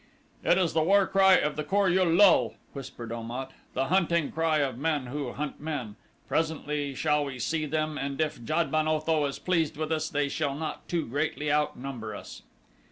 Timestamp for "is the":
0.57-0.81